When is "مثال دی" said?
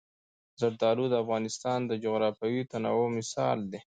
3.17-3.79